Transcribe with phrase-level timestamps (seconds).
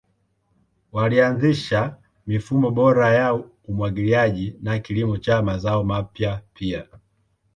[0.91, 1.95] Walianzisha
[2.27, 6.87] mifumo bora ya umwagiliaji na kilimo cha mazao mapya pia.